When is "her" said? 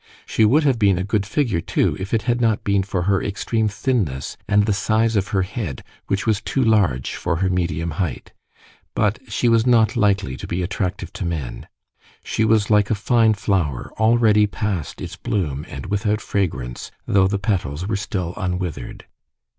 3.03-3.21, 5.27-5.43, 7.35-7.51